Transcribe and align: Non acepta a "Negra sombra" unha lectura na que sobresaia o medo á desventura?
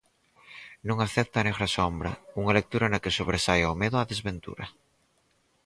Non 0.87 0.97
acepta 1.05 1.37
a 1.39 1.45
"Negra 1.47 1.67
sombra" 1.77 2.11
unha 2.41 2.55
lectura 2.59 2.87
na 2.91 3.01
que 3.03 3.15
sobresaia 3.17 3.73
o 3.73 3.79
medo 3.81 3.95
á 4.01 4.03
desventura? 4.13 4.65